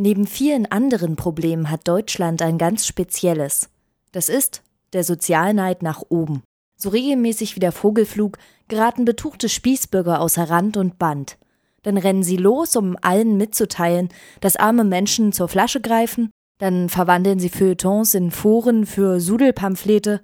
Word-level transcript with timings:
Neben 0.00 0.28
vielen 0.28 0.70
anderen 0.70 1.16
Problemen 1.16 1.72
hat 1.72 1.88
Deutschland 1.88 2.40
ein 2.40 2.56
ganz 2.56 2.86
spezielles. 2.86 3.68
Das 4.12 4.28
ist 4.28 4.62
der 4.92 5.02
Sozialneid 5.02 5.82
nach 5.82 6.04
oben. 6.08 6.44
So 6.76 6.90
regelmäßig 6.90 7.56
wie 7.56 7.60
der 7.60 7.72
Vogelflug 7.72 8.38
geraten 8.68 9.04
betuchte 9.04 9.48
Spießbürger 9.48 10.20
außer 10.20 10.48
Rand 10.48 10.76
und 10.76 11.00
Band. 11.00 11.36
Dann 11.82 11.96
rennen 11.96 12.22
sie 12.22 12.36
los, 12.36 12.76
um 12.76 12.96
allen 13.02 13.36
mitzuteilen, 13.38 14.10
dass 14.40 14.54
arme 14.54 14.84
Menschen 14.84 15.32
zur 15.32 15.48
Flasche 15.48 15.80
greifen, 15.80 16.30
dann 16.58 16.88
verwandeln 16.88 17.40
sie 17.40 17.48
Feuilletons 17.48 18.14
in 18.14 18.30
Foren 18.30 18.86
für 18.86 19.18
Sudelpamphlete, 19.18 20.22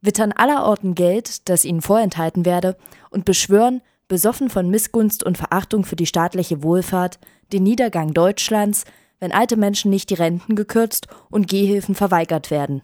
wittern 0.00 0.32
allerorten 0.32 0.94
Geld, 0.94 1.46
das 1.50 1.66
ihnen 1.66 1.82
vorenthalten 1.82 2.46
werde, 2.46 2.74
und 3.10 3.26
beschwören, 3.26 3.82
besoffen 4.08 4.48
von 4.48 4.70
Missgunst 4.70 5.22
und 5.22 5.36
Verachtung 5.36 5.84
für 5.84 5.96
die 5.96 6.06
staatliche 6.06 6.62
Wohlfahrt, 6.62 7.18
den 7.52 7.64
Niedergang 7.64 8.14
Deutschlands, 8.14 8.84
wenn 9.20 9.32
alte 9.32 9.56
Menschen 9.56 9.90
nicht 9.90 10.10
die 10.10 10.14
Renten 10.14 10.56
gekürzt 10.56 11.06
und 11.30 11.46
Gehhilfen 11.46 11.94
verweigert 11.94 12.50
werden. 12.50 12.82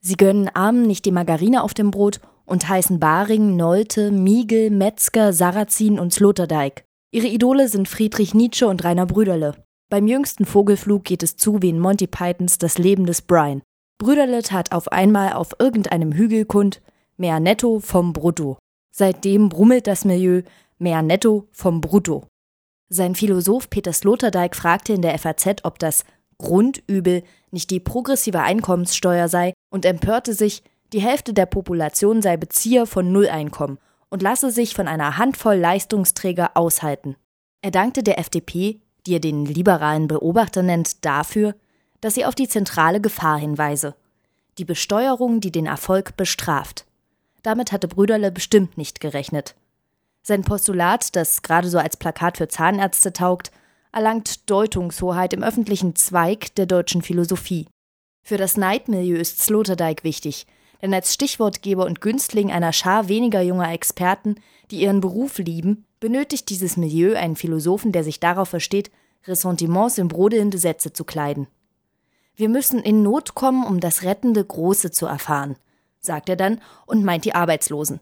Sie 0.00 0.16
gönnen 0.16 0.48
Armen 0.48 0.86
nicht 0.86 1.04
die 1.04 1.12
Margarine 1.12 1.62
auf 1.62 1.74
dem 1.74 1.90
Brot 1.90 2.20
und 2.44 2.68
heißen 2.68 3.00
Baring, 3.00 3.56
Nolte, 3.56 4.10
Miegel, 4.10 4.70
Metzger, 4.70 5.32
Sarrazin 5.32 5.98
und 5.98 6.12
Sloterdijk. 6.12 6.84
Ihre 7.12 7.28
Idole 7.28 7.68
sind 7.68 7.88
Friedrich 7.88 8.34
Nietzsche 8.34 8.66
und 8.66 8.84
Rainer 8.84 9.06
Brüderle. 9.06 9.54
Beim 9.90 10.06
jüngsten 10.06 10.44
Vogelflug 10.44 11.04
geht 11.04 11.22
es 11.22 11.36
zu 11.36 11.62
wie 11.62 11.68
in 11.68 11.78
Monty 11.78 12.06
Pythons 12.06 12.58
Das 12.58 12.78
Leben 12.78 13.06
des 13.06 13.22
Brian. 13.22 13.62
Brüderle 13.98 14.42
tat 14.42 14.72
auf 14.72 14.90
einmal 14.90 15.34
auf 15.34 15.54
irgendeinem 15.58 16.12
Hügel 16.12 16.46
kund, 16.46 16.80
mehr 17.16 17.38
netto 17.38 17.78
vom 17.78 18.12
Brutto. 18.12 18.58
Seitdem 18.90 19.48
brummelt 19.48 19.86
das 19.86 20.04
Milieu, 20.04 20.42
mehr 20.78 21.02
netto 21.02 21.46
vom 21.52 21.80
Brutto. 21.80 22.26
Sein 22.94 23.14
Philosoph 23.14 23.70
Peter 23.70 23.94
Sloterdijk 23.94 24.54
fragte 24.54 24.92
in 24.92 25.00
der 25.00 25.18
FAZ, 25.18 25.62
ob 25.62 25.78
das 25.78 26.04
Grundübel 26.36 27.22
nicht 27.50 27.70
die 27.70 27.80
progressive 27.80 28.42
Einkommenssteuer 28.42 29.28
sei 29.28 29.54
und 29.70 29.86
empörte 29.86 30.34
sich, 30.34 30.62
die 30.92 31.00
Hälfte 31.00 31.32
der 31.32 31.46
Population 31.46 32.20
sei 32.20 32.36
Bezieher 32.36 32.84
von 32.84 33.10
Nulleinkommen 33.10 33.78
und 34.10 34.20
lasse 34.20 34.50
sich 34.50 34.74
von 34.74 34.88
einer 34.88 35.16
Handvoll 35.16 35.54
Leistungsträger 35.54 36.50
aushalten. 36.54 37.16
Er 37.62 37.70
dankte 37.70 38.02
der 38.02 38.18
FDP, 38.18 38.82
die 39.06 39.14
er 39.14 39.20
den 39.20 39.46
liberalen 39.46 40.06
Beobachter 40.06 40.62
nennt, 40.62 41.02
dafür, 41.02 41.54
dass 42.02 42.12
sie 42.14 42.26
auf 42.26 42.34
die 42.34 42.48
zentrale 42.48 43.00
Gefahr 43.00 43.38
hinweise. 43.38 43.94
Die 44.58 44.66
Besteuerung, 44.66 45.40
die 45.40 45.50
den 45.50 45.64
Erfolg 45.64 46.18
bestraft. 46.18 46.84
Damit 47.42 47.72
hatte 47.72 47.88
Brüderle 47.88 48.30
bestimmt 48.30 48.76
nicht 48.76 49.00
gerechnet. 49.00 49.54
Sein 50.22 50.42
Postulat, 50.42 51.16
das 51.16 51.42
gerade 51.42 51.68
so 51.68 51.78
als 51.78 51.96
Plakat 51.96 52.36
für 52.36 52.46
Zahnärzte 52.46 53.12
taugt, 53.12 53.50
erlangt 53.92 54.48
Deutungshoheit 54.48 55.32
im 55.32 55.42
öffentlichen 55.42 55.96
Zweig 55.96 56.54
der 56.54 56.66
deutschen 56.66 57.02
Philosophie. 57.02 57.66
Für 58.22 58.36
das 58.36 58.56
Neidmilieu 58.56 59.16
ist 59.16 59.40
Sloterdijk 59.40 60.04
wichtig, 60.04 60.46
denn 60.80 60.94
als 60.94 61.12
Stichwortgeber 61.12 61.84
und 61.84 62.00
Günstling 62.00 62.52
einer 62.52 62.72
Schar 62.72 63.08
weniger 63.08 63.42
junger 63.42 63.72
Experten, 63.72 64.36
die 64.70 64.80
ihren 64.80 65.00
Beruf 65.00 65.38
lieben, 65.38 65.86
benötigt 66.00 66.48
dieses 66.50 66.76
Milieu 66.76 67.16
einen 67.16 67.36
Philosophen, 67.36 67.92
der 67.92 68.04
sich 68.04 68.20
darauf 68.20 68.48
versteht, 68.48 68.90
Ressentiments 69.26 69.98
in 69.98 70.08
brodelnde 70.08 70.58
Sätze 70.58 70.92
zu 70.92 71.04
kleiden. 71.04 71.46
Wir 72.34 72.48
müssen 72.48 72.80
in 72.80 73.02
Not 73.02 73.34
kommen, 73.34 73.64
um 73.64 73.80
das 73.80 74.02
rettende 74.02 74.44
Große 74.44 74.90
zu 74.90 75.06
erfahren, 75.06 75.56
sagt 76.00 76.28
er 76.28 76.36
dann 76.36 76.60
und 76.86 77.04
meint 77.04 77.24
die 77.24 77.34
Arbeitslosen. 77.34 78.00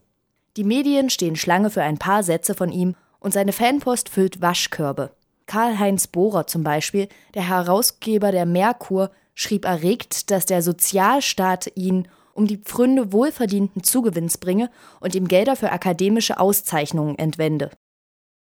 Die 0.60 0.64
Medien 0.64 1.08
stehen 1.08 1.36
Schlange 1.36 1.70
für 1.70 1.82
ein 1.82 1.96
paar 1.96 2.22
Sätze 2.22 2.54
von 2.54 2.70
ihm 2.70 2.94
und 3.18 3.32
seine 3.32 3.54
Fanpost 3.54 4.10
füllt 4.10 4.42
Waschkörbe. 4.42 5.10
Karl-Heinz 5.46 6.06
Bohrer 6.06 6.46
zum 6.46 6.64
Beispiel, 6.64 7.08
der 7.32 7.48
Herausgeber 7.48 8.30
der 8.30 8.44
Merkur, 8.44 9.10
schrieb 9.32 9.64
erregt, 9.64 10.30
dass 10.30 10.44
der 10.44 10.60
Sozialstaat 10.60 11.74
ihn 11.76 12.08
um 12.34 12.46
die 12.46 12.58
Pfründe 12.58 13.10
wohlverdienten 13.10 13.84
Zugewinns 13.84 14.36
bringe 14.36 14.70
und 15.00 15.14
ihm 15.14 15.28
Gelder 15.28 15.56
für 15.56 15.72
akademische 15.72 16.38
Auszeichnungen 16.38 17.18
entwende. 17.18 17.70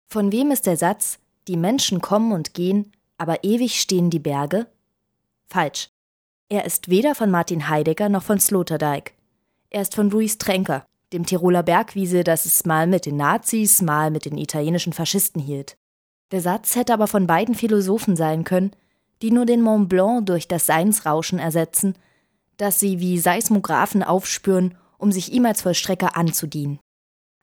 Von 0.08 0.32
wem 0.32 0.50
ist 0.52 0.64
der 0.64 0.78
Satz, 0.78 1.18
die 1.48 1.58
Menschen 1.58 2.00
kommen 2.00 2.32
und 2.32 2.54
gehen, 2.54 2.92
aber 3.18 3.44
ewig 3.44 3.78
stehen 3.78 4.08
die 4.08 4.20
Berge? 4.20 4.68
Falsch. 5.48 5.90
Er 6.48 6.64
ist 6.64 6.88
weder 6.88 7.14
von 7.14 7.30
Martin 7.30 7.68
Heidegger 7.68 8.08
noch 8.08 8.22
von 8.22 8.40
Sloterdijk. 8.40 9.12
Er 9.68 9.82
ist 9.82 9.94
von 9.94 10.08
Louis 10.08 10.38
Tränker, 10.38 10.86
dem 11.12 11.26
Tiroler 11.26 11.62
Bergwiese, 11.62 12.24
das 12.24 12.46
es 12.46 12.64
mal 12.64 12.86
mit 12.86 13.06
den 13.06 13.16
Nazis, 13.16 13.82
mal 13.82 14.10
mit 14.10 14.24
den 14.24 14.38
italienischen 14.38 14.92
Faschisten 14.92 15.40
hielt. 15.40 15.76
Der 16.32 16.40
Satz 16.40 16.74
hätte 16.74 16.92
aber 16.92 17.06
von 17.06 17.26
beiden 17.26 17.54
Philosophen 17.54 18.16
sein 18.16 18.44
können, 18.44 18.72
die 19.22 19.30
nur 19.30 19.46
den 19.46 19.62
Mont 19.62 19.88
Blanc 19.88 20.26
durch 20.26 20.48
das 20.48 20.66
Seinsrauschen 20.66 21.38
ersetzen 21.38 21.94
das 22.56 22.80
sie 22.80 23.00
wie 23.00 23.18
Seismographen 23.18 24.02
aufspüren, 24.02 24.76
um 24.98 25.12
sich 25.12 25.32
ihm 25.32 25.46
als 25.46 25.62
Vollstrecker 25.62 26.16
anzudienen. 26.16 26.78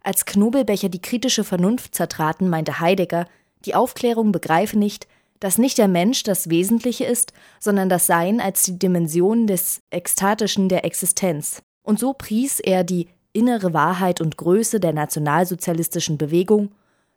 Als 0.04 0.26
Knobelbecher 0.26 0.90
die 0.90 1.02
kritische 1.02 1.44
Vernunft 1.44 1.96
zertraten, 1.96 2.50
meinte 2.50 2.80
Heidegger, 2.80 3.28
die 3.66 3.76
Aufklärung 3.76 4.32
begreife 4.32 4.78
nicht, 4.78 5.08
dass 5.40 5.58
nicht 5.58 5.78
der 5.78 5.88
Mensch 5.88 6.24
das 6.24 6.50
Wesentliche 6.50 7.06
ist, 7.06 7.34
sondern 7.60 7.90
das 7.90 8.06
Sein 8.06 8.42
als 8.42 8.64
die 8.64 8.80
Dimension 8.80 9.48
des 9.48 9.82
Ekstatischen 9.92 10.68
der 10.68 10.86
Existenz. 10.86 11.62
Und 11.84 12.00
so 12.00 12.14
pries 12.14 12.60
er 12.60 12.84
die 12.84 13.10
innere 13.34 13.74
Wahrheit 13.74 14.22
und 14.22 14.38
Größe 14.38 14.80
der 14.80 14.94
nationalsozialistischen 14.94 16.18
Bewegung, 16.18 16.72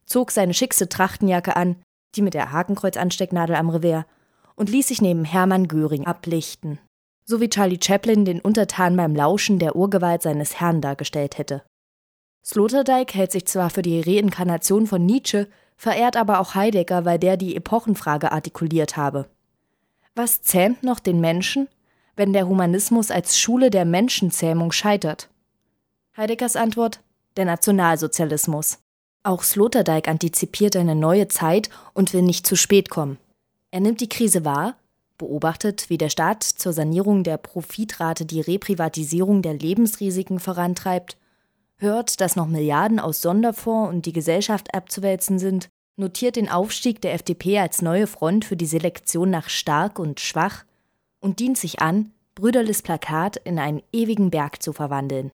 zog 0.04 0.30
seine 0.30 0.54
schickste 0.54 0.88
Trachtenjacke 0.88 1.56
an, 1.56 1.76
die 2.14 2.22
mit 2.22 2.34
der 2.34 2.52
Hakenkreuzanstecknadel 2.52 3.56
am 3.56 3.70
Revers, 3.70 4.04
und 4.54 4.70
ließ 4.70 4.88
sich 4.88 5.02
neben 5.02 5.24
Hermann 5.24 5.68
Göring 5.68 6.06
ablichten 6.06 6.78
so 7.26 7.40
wie 7.40 7.50
Charlie 7.50 7.80
Chaplin 7.82 8.24
den 8.24 8.40
Untertan 8.40 8.96
beim 8.96 9.14
Lauschen 9.14 9.58
der 9.58 9.74
Urgewalt 9.74 10.22
seines 10.22 10.60
Herrn 10.60 10.80
dargestellt 10.80 11.38
hätte. 11.38 11.62
Sloterdijk 12.44 13.14
hält 13.14 13.32
sich 13.32 13.46
zwar 13.46 13.70
für 13.70 13.82
die 13.82 14.00
Reinkarnation 14.00 14.86
von 14.86 15.04
Nietzsche, 15.04 15.48
verehrt 15.76 16.16
aber 16.16 16.38
auch 16.38 16.54
Heidegger, 16.54 17.04
weil 17.04 17.18
der 17.18 17.36
die 17.36 17.56
Epochenfrage 17.56 18.30
artikuliert 18.30 18.96
habe. 18.96 19.28
Was 20.14 20.40
zähmt 20.42 20.84
noch 20.84 21.00
den 21.00 21.20
Menschen, 21.20 21.68
wenn 22.14 22.32
der 22.32 22.46
Humanismus 22.46 23.10
als 23.10 23.38
Schule 23.38 23.70
der 23.70 23.84
Menschenzähmung 23.84 24.70
scheitert? 24.70 25.28
Heideggers 26.16 26.56
Antwort: 26.56 27.00
der 27.36 27.44
Nationalsozialismus. 27.44 28.78
Auch 29.22 29.42
Sloterdijk 29.42 30.08
antizipiert 30.08 30.74
eine 30.74 30.94
neue 30.94 31.28
Zeit 31.28 31.68
und 31.92 32.14
will 32.14 32.22
nicht 32.22 32.46
zu 32.46 32.56
spät 32.56 32.88
kommen. 32.88 33.18
Er 33.70 33.80
nimmt 33.80 34.00
die 34.00 34.08
Krise 34.08 34.46
wahr 34.46 34.76
beobachtet, 35.18 35.90
wie 35.90 35.98
der 35.98 36.08
Staat 36.08 36.42
zur 36.42 36.72
Sanierung 36.72 37.22
der 37.22 37.36
Profitrate 37.36 38.24
die 38.24 38.40
Reprivatisierung 38.40 39.42
der 39.42 39.54
Lebensrisiken 39.54 40.40
vorantreibt, 40.40 41.18
hört, 41.76 42.20
dass 42.22 42.36
noch 42.36 42.46
Milliarden 42.46 42.98
aus 42.98 43.20
Sonderfonds 43.20 43.90
und 43.90 44.06
die 44.06 44.12
Gesellschaft 44.12 44.74
abzuwälzen 44.74 45.38
sind, 45.38 45.68
notiert 45.96 46.36
den 46.36 46.48
Aufstieg 46.50 47.02
der 47.02 47.12
FDP 47.12 47.58
als 47.58 47.82
neue 47.82 48.06
Front 48.06 48.46
für 48.46 48.56
die 48.56 48.66
Selektion 48.66 49.28
nach 49.28 49.50
stark 49.50 49.98
und 49.98 50.20
schwach 50.20 50.64
und 51.20 51.40
dient 51.40 51.58
sich 51.58 51.80
an, 51.80 52.12
Brüderles 52.34 52.82
Plakat 52.82 53.36
in 53.36 53.58
einen 53.58 53.82
ewigen 53.92 54.30
Berg 54.30 54.62
zu 54.62 54.74
verwandeln. 54.74 55.30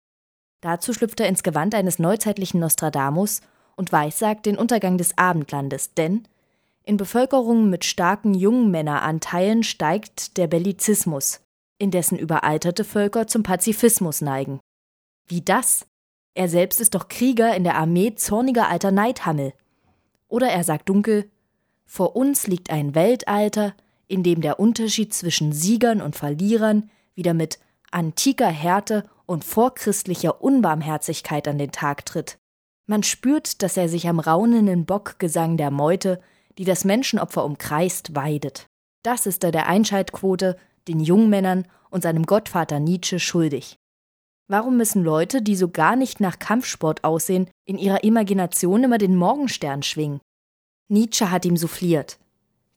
Dazu 0.62 0.94
schlüpft 0.94 1.20
er 1.20 1.28
ins 1.28 1.44
Gewand 1.44 1.74
eines 1.74 2.00
neuzeitlichen 2.00 2.60
Nostradamus 2.60 3.42
und 3.76 3.92
weissagt 3.92 4.46
den 4.46 4.58
Untergang 4.58 4.98
des 4.98 5.18
Abendlandes, 5.18 5.94
denn 5.94 6.28
in 6.84 6.98
Bevölkerungen 6.98 7.70
mit 7.70 7.86
starken 7.86 8.34
Jungmänneranteilen 8.34 9.64
steigt 9.64 10.38
der 10.38 10.48
Bellizismus, 10.48 11.42
indessen 11.78 12.18
überalterte 12.18 12.84
Völker 12.84 13.28
zum 13.28 13.44
Pazifismus 13.44 14.22
neigen. 14.22 14.60
Wie 15.28 15.42
das? 15.42 15.86
Er 16.34 16.50
selbst 16.50 16.82
ist 16.82 16.96
doch 16.96 17.08
Krieger 17.08 17.56
in 17.56 17.64
der 17.64 17.76
Armee 17.76 18.16
zorniger 18.16 18.70
alter 18.70 18.92
Neidhammel. 18.92 19.54
Oder 20.28 20.50
er 20.50 20.64
sagt 20.64 20.90
dunkel, 20.90 21.30
vor 21.86 22.16
uns 22.16 22.48
liegt 22.48 22.70
ein 22.70 22.96
Weltalter, 22.96 23.74
in 24.08 24.24
dem 24.24 24.42
der 24.42 24.60
Unterschied 24.60 25.14
zwischen 25.14 25.54
Siegern 25.54 26.02
und 26.02 26.16
Verlierern 26.16 26.90
wieder 27.14 27.34
mit 27.34 27.60
antiker 27.92 28.50
Härte 28.50 29.10
und 29.30 29.46
vorchristlicher 29.46 30.42
Unbarmherzigkeit 30.42 31.48
an 31.48 31.58
den 31.58 31.72
Tag 31.72 32.06
tritt. 32.06 32.40
Man 32.88 33.04
spürt, 33.04 33.62
dass 33.62 33.78
er 33.78 33.88
sich 33.88 34.08
am 34.08 34.20
raunenden 34.20 34.86
Bockgesang 34.86 35.56
der 35.58 35.72
Meute 35.72 36.20
die 36.60 36.66
das 36.66 36.84
Menschenopfer 36.84 37.46
umkreist, 37.46 38.16
weidet. 38.16 38.68
Das 39.02 39.26
ist 39.26 39.46
er 39.46 39.52
der 39.52 39.68
Einschaltquote, 39.68 40.58
den 40.90 41.00
Jungmännern 41.00 41.66
und 41.90 42.04
seinem 42.04 42.26
Gottvater 42.26 42.82
Nietzsche 42.82 43.18
schuldig. 43.20 43.78
Warum 44.50 44.76
müssen 44.76 45.02
Leute, 45.02 45.42
die 45.42 45.56
so 45.56 45.70
gar 45.70 45.96
nicht 45.96 46.20
nach 46.20 46.38
Kampfsport 46.38 47.06
aussehen, 47.06 47.50
in 47.64 47.78
ihrer 47.78 48.04
Imagination 48.04 48.84
immer 48.84 48.98
den 48.98 49.16
Morgenstern 49.16 49.84
schwingen? 49.84 50.20
Nietzsche 50.90 51.32
hat 51.32 51.46
ihm 51.46 51.56
souffliert. 51.56 52.20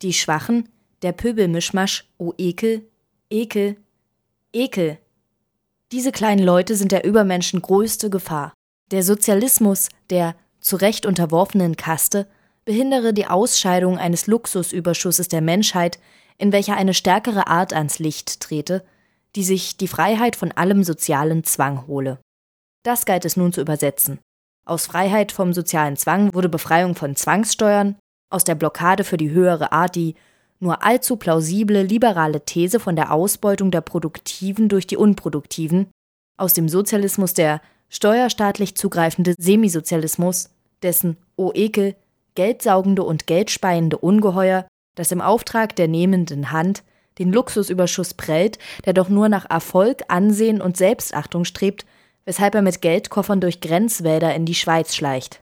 Die 0.03 0.13
Schwachen, 0.13 0.69
der 1.03 1.13
Pöbelmischmasch, 1.13 2.09
oh 2.19 2.33
Ekel, 2.39 2.89
Ekel, 3.31 3.79
Ekel. 4.53 4.99
Diese 5.93 6.11
kleinen 6.11 6.43
Leute 6.43 6.75
sind 6.75 6.91
der 6.91 7.05
Übermenschen 7.05 7.61
größte 7.61 8.09
Gefahr. 8.09 8.55
Der 8.91 9.03
Sozialismus 9.03 9.91
der 10.09 10.35
zu 10.59 10.77
Recht 10.77 11.05
unterworfenen 11.05 11.77
Kaste 11.77 12.27
behindere 12.65 13.13
die 13.13 13.27
Ausscheidung 13.27 13.99
eines 13.99 14.27
Luxusüberschusses 14.27 15.29
der 15.29 15.43
Menschheit, 15.43 15.99
in 16.39 16.51
welcher 16.51 16.77
eine 16.77 16.95
stärkere 16.95 17.47
Art 17.47 17.75
ans 17.75 17.99
Licht 17.99 18.41
trete, 18.41 18.85
die 19.37 19.45
sich 19.45 19.77
die 19.77 19.89
Freiheit 19.89 20.35
von 20.35 20.51
allem 20.53 20.83
sozialen 20.83 21.45
Zwang 21.45 21.87
hole. 21.87 22.19
Das 22.85 23.05
galt 23.05 23.27
es 23.27 23.37
nun 23.37 23.53
zu 23.53 23.61
übersetzen. 23.61 24.19
Aus 24.65 24.87
Freiheit 24.87 25.31
vom 25.31 25.53
sozialen 25.53 25.97
Zwang 25.97 26.33
wurde 26.33 26.49
Befreiung 26.49 26.95
von 26.95 27.17
Zwangssteuern, 27.17 27.99
aus 28.31 28.45
der 28.45 28.55
Blockade 28.55 29.05
für 29.05 29.19
die 29.19 29.31
höhere 29.31 29.73
Art 29.73 29.95
die 29.95 30.15
nur 30.63 30.83
allzu 30.83 31.17
plausible 31.17 31.83
liberale 31.83 32.45
These 32.45 32.81
von 32.81 32.97
der 32.97 33.13
Ausbeutung 33.13 33.71
der 33.71 33.81
Produktiven 33.81 34.69
durch 34.69 34.87
die 34.87 34.97
Unproduktiven, 34.97 35.89
aus 36.39 36.55
dem 36.55 36.69
Sozialismus 36.69 37.35
der 37.35 37.61
steuerstaatlich 37.89 38.77
zugreifende 38.77 39.35
Semisozialismus, 39.37 40.51
dessen, 40.83 41.17
o 41.37 41.53
Ekel, 41.53 41.95
geldsaugende 42.35 43.03
und 43.03 43.27
geldspeiende 43.27 43.99
Ungeheuer, 43.99 44.67
das 44.95 45.13
im 45.13 45.21
Auftrag 45.21 45.77
der 45.77 45.89
nehmenden 45.89 46.51
Hand 46.51 46.83
den 47.19 47.33
Luxusüberschuss 47.33 48.15
prellt, 48.15 48.59
der 48.87 48.95
doch 48.95 49.09
nur 49.09 49.29
nach 49.29 49.49
Erfolg, 49.51 50.03
Ansehen 50.09 50.63
und 50.63 50.77
Selbstachtung 50.77 51.45
strebt, 51.45 51.85
weshalb 52.25 52.55
er 52.55 52.63
mit 52.63 52.81
Geldkoffern 52.81 53.41
durch 53.41 53.61
Grenzwälder 53.61 54.35
in 54.35 54.47
die 54.47 54.55
Schweiz 54.55 54.95
schleicht. 54.95 55.41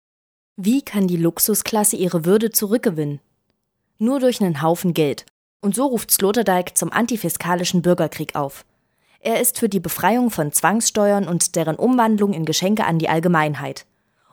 Wie 0.57 0.83
kann 0.83 1.09
die 1.09 1.17
Luxusklasse 1.17 1.97
ihre 1.97 2.25
Würde 2.25 2.51
zurückgewinnen? 2.51 3.21
Nur 3.99 4.21
durch 4.21 4.41
einen 4.41 4.63
Haufen 4.63 4.95
Geld. 4.95 5.25
Und 5.61 5.75
so 5.75 5.87
ruft 5.87 6.11
Sloterdijk 6.11 6.77
zum 6.77 6.93
antifiskalischen 6.93 7.83
Bürgerkrieg 7.83 8.35
auf. 8.35 8.65
Er 9.21 9.41
ist 9.41 9.59
für 9.59 9.69
die 9.69 9.81
Befreiung 9.81 10.31
von 10.31 10.53
Zwangssteuern 10.53 11.27
und 11.27 11.57
deren 11.57 11.77
Umwandlung 11.77 12.35
in 12.35 12.45
Geschenke 12.45 12.85
an 12.85 12.99
die 12.99 13.09
Allgemeinheit 13.09 13.87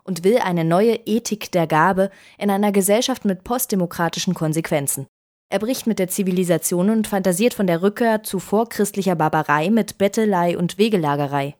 und 0.04 0.24
will 0.24 0.40
eine 0.40 0.66
neue 0.66 0.96
Ethik 1.06 1.52
der 1.52 1.68
Gabe 1.68 2.12
in 2.38 2.50
einer 2.50 2.72
Gesellschaft 2.72 3.24
mit 3.24 3.44
postdemokratischen 3.44 4.34
Konsequenzen. 4.34 5.08
Er 5.50 5.60
bricht 5.60 5.86
mit 5.86 6.00
der 6.00 6.08
Zivilisation 6.08 6.90
und 6.90 7.08
fantasiert 7.08 7.54
von 7.54 7.68
der 7.68 7.82
Rückkehr 7.82 8.24
zu 8.24 8.40
vorchristlicher 8.40 9.16
Barbarei 9.16 9.70
mit 9.70 9.98
Bettelei 9.98 10.58
und 10.58 10.78
Wegelagerei. 10.78 11.56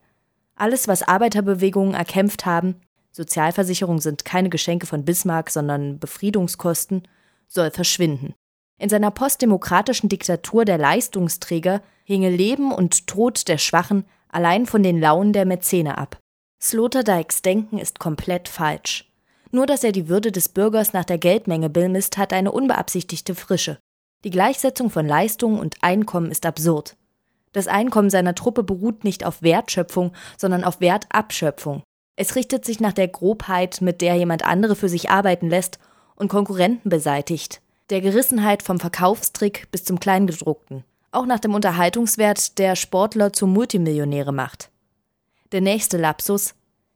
Alles, 0.56 0.88
was 0.88 1.02
Arbeiterbewegungen 1.02 1.94
erkämpft 1.94 2.46
haben, 2.46 2.76
Sozialversicherung 3.10 4.00
sind 4.00 4.24
keine 4.24 4.48
Geschenke 4.48 4.86
von 4.86 5.04
Bismarck, 5.04 5.50
sondern 5.50 5.98
Befriedungskosten, 5.98 7.06
soll 7.52 7.70
verschwinden. 7.70 8.34
In 8.78 8.88
seiner 8.88 9.10
postdemokratischen 9.10 10.08
Diktatur 10.08 10.64
der 10.64 10.78
Leistungsträger 10.78 11.82
hinge 12.04 12.30
Leben 12.30 12.72
und 12.72 13.06
Tod 13.06 13.46
der 13.48 13.58
Schwachen 13.58 14.04
allein 14.28 14.66
von 14.66 14.82
den 14.82 15.00
Launen 15.00 15.32
der 15.32 15.44
Mäzene 15.44 15.98
ab. 15.98 16.18
Sloterdijks 16.60 17.42
Denken 17.42 17.78
ist 17.78 17.98
komplett 17.98 18.48
falsch. 18.48 19.10
Nur 19.50 19.66
dass 19.66 19.84
er 19.84 19.92
die 19.92 20.08
Würde 20.08 20.32
des 20.32 20.48
Bürgers 20.48 20.92
nach 20.92 21.04
der 21.04 21.18
Geldmenge 21.18 21.68
bemisst, 21.68 22.16
hat 22.16 22.32
eine 22.32 22.52
unbeabsichtigte 22.52 23.34
Frische. 23.34 23.78
Die 24.24 24.30
Gleichsetzung 24.30 24.88
von 24.88 25.06
Leistung 25.06 25.58
und 25.58 25.76
Einkommen 25.82 26.30
ist 26.30 26.46
absurd. 26.46 26.96
Das 27.52 27.68
Einkommen 27.68 28.08
seiner 28.08 28.34
Truppe 28.34 28.62
beruht 28.62 29.04
nicht 29.04 29.24
auf 29.24 29.42
Wertschöpfung, 29.42 30.12
sondern 30.38 30.64
auf 30.64 30.80
Wertabschöpfung. 30.80 31.82
Es 32.16 32.34
richtet 32.34 32.64
sich 32.64 32.80
nach 32.80 32.92
der 32.92 33.08
Grobheit, 33.08 33.80
mit 33.82 34.00
der 34.00 34.14
jemand 34.14 34.44
andere 34.44 34.74
für 34.74 34.88
sich 34.88 35.10
arbeiten 35.10 35.50
lässt 35.50 35.78
und 36.14 36.28
Konkurrenten 36.28 36.88
beseitigt, 36.88 37.60
der 37.90 38.00
Gerissenheit 38.00 38.62
vom 38.62 38.80
Verkaufstrick 38.80 39.68
bis 39.70 39.84
zum 39.84 40.00
Kleingedruckten, 40.00 40.84
auch 41.10 41.26
nach 41.26 41.40
dem 41.40 41.54
Unterhaltungswert, 41.54 42.58
der 42.58 42.76
Sportler 42.76 43.32
zu 43.32 43.46
Multimillionäre 43.46 44.32
macht. 44.32 44.70
Der 45.52 45.60
nächste 45.60 45.98
Lapsus 45.98 46.54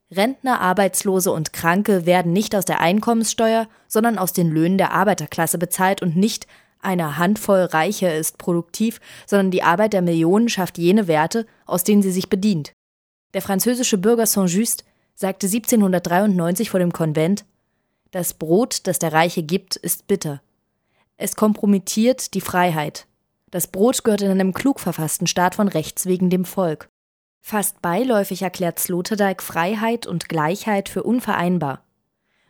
Rentner, 0.09 0.61
Arbeitslose 0.61 1.31
und 1.31 1.51
Kranke 1.51 2.05
werden 2.05 2.31
nicht 2.31 2.55
aus 2.55 2.63
der 2.63 2.79
Einkommenssteuer, 2.79 3.67
sondern 3.89 4.17
aus 4.17 4.31
den 4.31 4.49
Löhnen 4.49 4.77
der 4.77 4.93
Arbeiterklasse 4.93 5.57
bezahlt 5.57 6.01
und 6.01 6.15
nicht 6.15 6.47
eine 6.79 7.17
Handvoll 7.17 7.63
Reicher 7.63 8.15
ist 8.15 8.37
produktiv, 8.37 9.01
sondern 9.25 9.51
die 9.51 9.63
Arbeit 9.63 9.93
der 9.93 10.01
Millionen 10.01 10.47
schafft 10.47 10.77
jene 10.77 11.07
Werte, 11.07 11.45
aus 11.65 11.83
denen 11.83 12.01
sie 12.01 12.11
sich 12.11 12.29
bedient. 12.29 12.71
Der 13.33 13.41
französische 13.41 13.97
Bürger 13.97 14.25
Saint-Just 14.25 14.85
sagte 15.13 15.47
1793 15.47 16.69
vor 16.69 16.79
dem 16.79 16.93
Konvent, 16.93 17.43
das 18.11 18.33
Brot, 18.33 18.87
das 18.87 18.99
der 18.99 19.13
Reiche 19.13 19.43
gibt, 19.43 19.75
ist 19.75 20.07
bitter. 20.07 20.41
Es 21.17 21.35
kompromittiert 21.35 22.33
die 22.33 22.41
Freiheit. 22.41 23.07
Das 23.49 23.67
Brot 23.67 24.03
gehört 24.03 24.21
in 24.21 24.31
einem 24.31 24.53
klug 24.53 24.79
verfassten 24.79 25.27
Staat 25.27 25.55
von 25.55 25.67
Rechts 25.67 26.05
wegen 26.05 26.29
dem 26.29 26.45
Volk. 26.45 26.89
Fast 27.41 27.81
beiläufig 27.81 28.41
erklärt 28.41 28.77
Sloterdijk 28.77 29.41
Freiheit 29.41 30.05
und 30.05 30.29
Gleichheit 30.29 30.89
für 30.89 31.03
unvereinbar. 31.03 31.83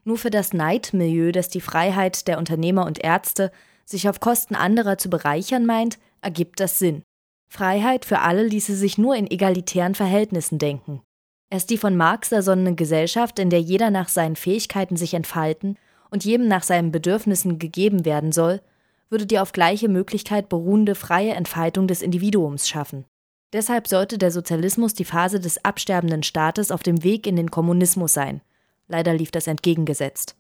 Nur 0.04 0.18
für 0.18 0.32
das 0.32 0.54
Neidmilieu, 0.54 1.32
das 1.32 1.50
die 1.50 1.62
Freiheit 1.62 2.28
der 2.28 2.38
Unternehmer 2.38 2.86
und 2.86 3.04
Ärzte, 3.04 3.52
sich 3.86 4.10
auf 4.10 4.20
Kosten 4.20 4.56
anderer 4.56 4.98
zu 4.98 5.10
bereichern 5.10 5.66
meint, 5.66 6.00
ergibt 6.22 6.60
das 6.60 6.80
Sinn. 6.80 7.04
Freiheit 7.50 8.06
für 8.06 8.20
alle 8.20 8.44
ließe 8.44 8.76
sich 8.76 8.98
nur 8.98 9.16
in 9.16 9.30
egalitären 9.30 9.96
Verhältnissen 9.96 10.60
denken. 10.60 11.02
Erst 11.50 11.70
die 11.70 11.78
von 11.78 11.96
Marx 11.96 12.32
ersonnene 12.32 12.76
Gesellschaft, 12.76 13.40
in 13.40 13.50
der 13.50 13.62
jeder 13.62 13.90
nach 13.90 14.10
seinen 14.10 14.36
Fähigkeiten 14.36 14.98
sich 14.98 15.14
entfalten 15.14 15.78
und 16.12 16.26
jedem 16.26 16.48
nach 16.48 16.64
seinen 16.64 16.92
Bedürfnissen 16.92 17.58
gegeben 17.58 18.06
werden 18.06 18.32
soll, 18.32 18.62
würde 19.10 19.26
die 19.26 19.40
auf 19.40 19.54
gleiche 19.54 19.88
Möglichkeit 19.88 20.50
beruhende 20.50 20.96
freie 20.96 21.34
Entfaltung 21.34 21.88
des 21.88 22.02
Individuums 22.02 22.68
schaffen. 22.68 23.06
Deshalb 23.54 23.88
sollte 23.88 24.18
der 24.18 24.32
Sozialismus 24.32 24.94
die 24.94 25.06
Phase 25.06 25.40
des 25.40 25.64
absterbenden 25.64 26.24
Staates 26.24 26.70
auf 26.70 26.84
dem 26.84 27.04
Weg 27.04 27.26
in 27.26 27.38
den 27.38 27.50
Kommunismus 27.50 28.14
sein. 28.14 28.42
Leider 28.90 29.14
lief 29.14 29.32
das 29.32 29.48
entgegengesetzt. 29.48 30.36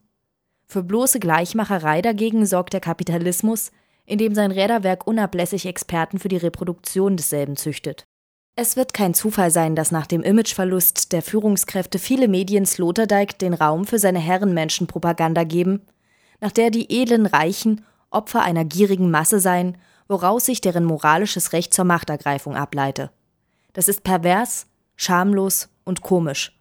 Für 0.65 0.83
bloße 0.83 1.21
Gleichmacherei 1.21 2.01
dagegen 2.01 2.45
sorgt 2.45 2.73
der 2.73 2.81
Kapitalismus, 2.81 3.71
indem 4.05 4.35
sein 4.35 4.51
Räderwerk 4.51 5.07
unablässig 5.07 5.65
Experten 5.65 6.19
für 6.19 6.27
die 6.27 6.37
Reproduktion 6.37 7.15
desselben 7.15 7.55
züchtet. 7.55 8.05
Es 8.59 8.75
wird 8.75 8.91
kein 8.91 9.13
Zufall 9.13 9.51
sein, 9.51 9.75
dass 9.75 9.91
nach 9.91 10.07
dem 10.07 10.23
Imageverlust 10.23 11.11
der 11.11 11.21
Führungskräfte 11.21 11.99
viele 11.99 12.27
Medien 12.27 12.65
Sloterdijk 12.65 13.37
den 13.37 13.53
Raum 13.53 13.85
für 13.85 13.99
seine 13.99 14.17
Herrenmenschenpropaganda 14.17 15.43
geben, 15.43 15.83
nach 16.41 16.51
der 16.51 16.71
die 16.71 16.87
edlen 16.89 17.27
Reichen 17.27 17.85
Opfer 18.09 18.41
einer 18.41 18.65
gierigen 18.65 19.11
Masse 19.11 19.39
seien, 19.39 19.77
woraus 20.07 20.47
sich 20.47 20.59
deren 20.59 20.85
moralisches 20.85 21.53
Recht 21.53 21.71
zur 21.71 21.85
Machtergreifung 21.85 22.55
ableite. 22.55 23.11
Das 23.73 23.87
ist 23.87 24.03
pervers, 24.03 24.65
schamlos 24.95 25.69
und 25.85 26.01
komisch. 26.01 26.59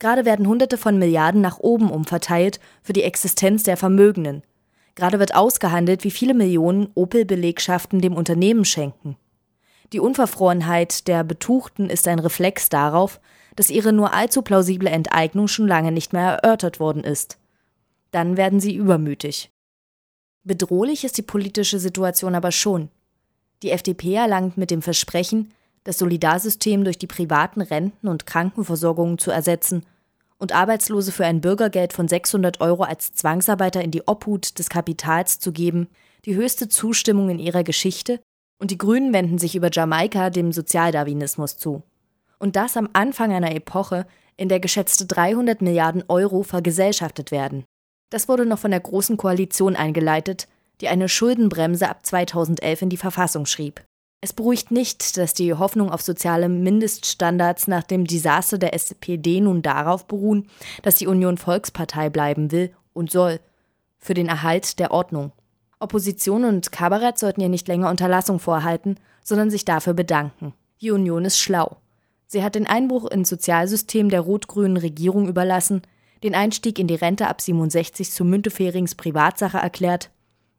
Gerade 0.00 0.24
werden 0.24 0.48
Hunderte 0.48 0.78
von 0.78 0.98
Milliarden 0.98 1.40
nach 1.40 1.60
oben 1.60 1.92
umverteilt 1.92 2.58
für 2.82 2.92
die 2.92 3.04
Existenz 3.04 3.62
der 3.62 3.76
Vermögenden. 3.76 4.42
Gerade 4.96 5.20
wird 5.20 5.36
ausgehandelt, 5.36 6.02
wie 6.02 6.10
viele 6.10 6.34
Millionen 6.34 6.88
Opel-Belegschaften 6.96 8.00
dem 8.00 8.16
Unternehmen 8.16 8.64
schenken. 8.64 9.16
Die 9.92 10.00
Unverfrorenheit 10.00 11.08
der 11.08 11.24
Betuchten 11.24 11.90
ist 11.90 12.06
ein 12.06 12.20
Reflex 12.20 12.68
darauf, 12.68 13.20
dass 13.56 13.70
ihre 13.70 13.92
nur 13.92 14.14
allzu 14.14 14.42
plausible 14.42 14.88
Enteignung 14.88 15.48
schon 15.48 15.66
lange 15.66 15.90
nicht 15.90 16.12
mehr 16.12 16.34
erörtert 16.34 16.78
worden 16.78 17.02
ist. 17.02 17.38
Dann 18.12 18.36
werden 18.36 18.60
sie 18.60 18.74
übermütig. 18.74 19.50
Bedrohlich 20.44 21.04
ist 21.04 21.18
die 21.18 21.22
politische 21.22 21.78
Situation 21.78 22.34
aber 22.34 22.52
schon. 22.52 22.88
Die 23.62 23.70
FDP 23.70 24.14
erlangt 24.14 24.56
mit 24.56 24.70
dem 24.70 24.80
Versprechen, 24.80 25.52
das 25.84 25.98
Solidarsystem 25.98 26.84
durch 26.84 26.98
die 26.98 27.06
privaten 27.06 27.60
Renten- 27.60 28.08
und 28.08 28.26
Krankenversorgungen 28.26 29.18
zu 29.18 29.30
ersetzen 29.30 29.84
und 30.38 30.52
Arbeitslose 30.52 31.12
für 31.12 31.26
ein 31.26 31.40
Bürgergeld 31.40 31.92
von 31.92 32.08
600 32.08 32.60
Euro 32.60 32.84
als 32.84 33.12
Zwangsarbeiter 33.12 33.82
in 33.82 33.90
die 33.90 34.06
Obhut 34.06 34.58
des 34.58 34.68
Kapitals 34.70 35.38
zu 35.38 35.52
geben, 35.52 35.88
die 36.24 36.34
höchste 36.34 36.68
Zustimmung 36.68 37.28
in 37.28 37.38
ihrer 37.38 37.64
Geschichte 37.64 38.20
und 38.60 38.70
die 38.70 38.78
Grünen 38.78 39.12
wenden 39.12 39.38
sich 39.38 39.56
über 39.56 39.70
Jamaika 39.72 40.30
dem 40.30 40.52
Sozialdarwinismus 40.52 41.56
zu. 41.56 41.82
Und 42.38 42.56
das 42.56 42.76
am 42.76 42.88
Anfang 42.92 43.32
einer 43.32 43.54
Epoche, 43.54 44.06
in 44.36 44.48
der 44.48 44.60
geschätzte 44.60 45.06
300 45.06 45.60
Milliarden 45.60 46.04
Euro 46.08 46.42
vergesellschaftet 46.42 47.30
werden. 47.30 47.64
Das 48.10 48.28
wurde 48.28 48.46
noch 48.46 48.58
von 48.58 48.70
der 48.70 48.80
Großen 48.80 49.16
Koalition 49.16 49.76
eingeleitet, 49.76 50.48
die 50.80 50.88
eine 50.88 51.08
Schuldenbremse 51.08 51.88
ab 51.88 52.06
2011 52.06 52.82
in 52.82 52.88
die 52.88 52.96
Verfassung 52.96 53.46
schrieb. 53.46 53.82
Es 54.22 54.32
beruhigt 54.32 54.70
nicht, 54.70 55.16
dass 55.16 55.32
die 55.32 55.54
Hoffnung 55.54 55.90
auf 55.90 56.02
soziale 56.02 56.48
Mindeststandards 56.48 57.68
nach 57.68 57.82
dem 57.82 58.06
Desaster 58.06 58.58
der 58.58 58.74
SPD 58.74 59.40
nun 59.40 59.62
darauf 59.62 60.06
beruhen, 60.06 60.48
dass 60.82 60.96
die 60.96 61.06
Union 61.06 61.38
Volkspartei 61.38 62.10
bleiben 62.10 62.50
will 62.50 62.74
und 62.92 63.10
soll, 63.10 63.40
für 63.98 64.14
den 64.14 64.28
Erhalt 64.28 64.78
der 64.78 64.90
Ordnung. 64.90 65.32
Opposition 65.80 66.44
und 66.44 66.72
Kabarett 66.72 67.18
sollten 67.18 67.40
ihr 67.40 67.48
nicht 67.48 67.66
länger 67.66 67.88
Unterlassung 67.88 68.38
vorhalten, 68.38 68.96
sondern 69.24 69.50
sich 69.50 69.64
dafür 69.64 69.94
bedanken. 69.94 70.52
Die 70.82 70.90
Union 70.90 71.24
ist 71.24 71.38
schlau. 71.38 71.78
Sie 72.26 72.44
hat 72.44 72.54
den 72.54 72.66
Einbruch 72.66 73.06
ins 73.06 73.30
Sozialsystem 73.30 74.10
der 74.10 74.20
rot-grünen 74.20 74.76
Regierung 74.76 75.26
überlassen, 75.26 75.82
den 76.22 76.34
Einstieg 76.34 76.78
in 76.78 76.86
die 76.86 76.94
Rente 76.96 77.28
ab 77.28 77.40
67 77.40 78.10
zu 78.10 78.24
Münteferings 78.24 78.94
Privatsache 78.94 79.56
erklärt. 79.56 80.10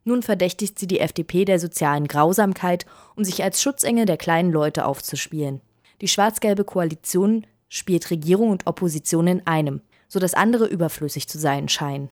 Nun 0.04 0.22
verdächtigt 0.22 0.78
sie 0.78 0.88
die 0.88 0.98
FDP 0.98 1.44
der 1.44 1.60
sozialen 1.60 2.08
Grausamkeit, 2.08 2.84
um 3.14 3.22
sich 3.22 3.44
als 3.44 3.62
Schutzengel 3.62 4.04
der 4.04 4.16
kleinen 4.16 4.50
Leute 4.50 4.84
aufzuspielen. 4.84 5.60
Die 6.00 6.08
schwarz-gelbe 6.08 6.64
Koalition 6.64 7.46
spielt 7.68 8.10
Regierung 8.10 8.50
und 8.50 8.66
Opposition 8.66 9.28
in 9.28 9.46
einem, 9.46 9.82
so 10.08 10.18
dass 10.18 10.34
andere 10.34 10.66
überflüssig 10.66 11.28
zu 11.28 11.38
sein 11.38 11.68
scheinen. 11.68 12.08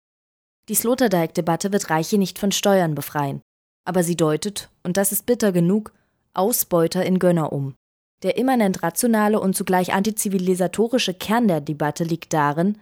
Die 0.69 0.75
Sloterdijk-Debatte 0.75 1.73
wird 1.73 1.91
Reiche 1.91 2.19
nicht 2.19 2.39
von 2.39 2.53
Steuern 2.53 2.95
befreien. 2.95 3.41
aber 3.89 4.03
sie 4.03 4.17
deutet, 4.17 4.69
und 4.83 4.99
das 4.99 5.13
ist 5.13 5.25
bitter 5.25 5.51
genug, 5.51 5.95
Ausbeuter 6.35 7.07
in 7.07 7.19
Gönner 7.19 7.55
um. 7.55 7.75
Der 8.23 8.37
immanent 8.37 8.83
rationale 8.83 9.41
und 9.41 9.57
zugleich 9.57 9.95
antizivilisatorische 9.95 11.15
Kern 11.15 11.49
der 11.49 11.63
Debatte 11.63 12.05
liegt 12.05 12.35
darin, 12.35 12.77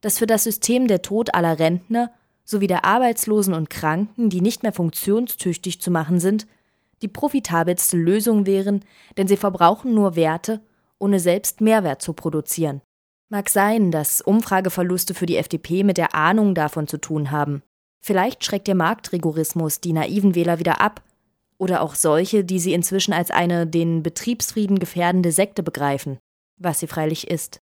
dass 0.00 0.18
für 0.18 0.28
das 0.28 0.44
System 0.44 0.86
der 0.86 1.02
Tod 1.02 1.34
aller 1.34 1.58
Rentner 1.58 2.12
sowie 2.44 2.68
der 2.68 2.84
Arbeitslosen 2.84 3.52
und 3.52 3.68
Kranken, 3.68 4.30
die 4.30 4.40
nicht 4.40 4.62
mehr 4.62 4.72
funktionstüchtig 4.72 5.80
zu 5.80 5.90
machen 5.90 6.20
sind, 6.20 6.46
die 7.02 7.08
profitabelste 7.08 7.96
Lösung 7.96 8.46
wären, 8.46 8.84
denn 9.16 9.26
sie 9.26 9.36
verbrauchen 9.36 9.92
nur 9.92 10.14
Werte, 10.14 10.60
ohne 11.00 11.18
selbst 11.18 11.60
Mehrwert 11.60 12.00
zu 12.00 12.12
produzieren. 12.12 12.80
Mag 13.30 13.48
sein, 13.48 13.90
dass 13.90 14.20
Umfrageverluste 14.20 15.14
für 15.14 15.26
die 15.26 15.36
FDP 15.36 15.82
mit 15.82 15.96
der 15.96 16.14
Ahnung 16.14 16.54
davon 16.54 16.86
zu 16.86 16.98
tun 16.98 17.30
haben. 17.30 17.62
Vielleicht 18.00 18.44
schreckt 18.44 18.68
der 18.68 18.74
Marktrigorismus 18.74 19.80
die 19.80 19.92
naiven 19.92 20.34
Wähler 20.34 20.58
wieder 20.58 20.80
ab, 20.80 21.02
oder 21.58 21.82
auch 21.82 21.94
solche, 21.94 22.44
die 22.44 22.58
sie 22.58 22.74
inzwischen 22.74 23.12
als 23.12 23.30
eine 23.30 23.66
den 23.66 24.02
Betriebsfrieden 24.02 24.78
gefährdende 24.78 25.32
Sekte 25.32 25.62
begreifen, 25.62 26.18
was 26.58 26.80
sie 26.80 26.86
freilich 26.86 27.30
ist. 27.30 27.52